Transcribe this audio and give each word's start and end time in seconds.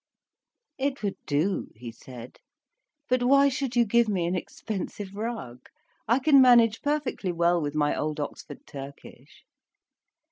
"It 0.79 1.03
would 1.03 1.17
do," 1.27 1.67
he 1.75 1.91
said. 1.91 2.39
"But 3.07 3.21
why 3.21 3.49
should 3.49 3.75
you 3.75 3.85
give 3.85 4.09
me 4.09 4.25
an 4.25 4.33
expensive 4.33 5.13
rug? 5.15 5.69
I 6.07 6.17
can 6.17 6.41
manage 6.41 6.81
perfectly 6.81 7.31
well 7.31 7.61
with 7.61 7.75
my 7.75 7.95
old 7.95 8.19
Oxford 8.19 8.65
Turkish." 8.65 9.43